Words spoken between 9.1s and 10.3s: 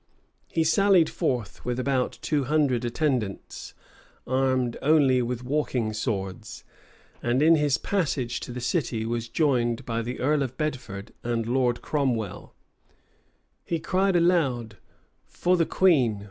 joined by the